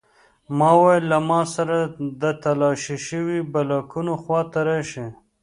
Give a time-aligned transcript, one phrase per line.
[0.57, 1.77] ما وویل له ما سره
[2.21, 5.07] د تالاشي شویو بلاکونو خواته راشئ